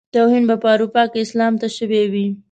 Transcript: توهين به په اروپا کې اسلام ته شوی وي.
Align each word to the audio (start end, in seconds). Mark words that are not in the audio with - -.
توهين 0.13 0.43
به 0.49 0.55
په 0.63 0.67
اروپا 0.73 1.03
کې 1.11 1.19
اسلام 1.25 1.53
ته 1.61 1.67
شوی 1.77 2.03
وي. 2.13 2.27